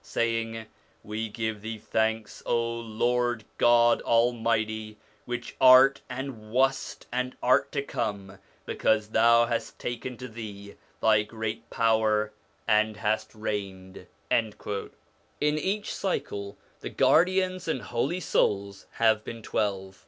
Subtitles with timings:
[0.00, 0.66] Saying,
[1.02, 7.82] We give Thee thanks, O Lord God Almighty, which art, and wast, and art to
[7.82, 12.32] come, because Thou hast taken to Thee Thy great power,
[12.68, 14.54] and hast reigned.' In
[15.40, 20.06] each cycle the guardians and holy souls have been twelve.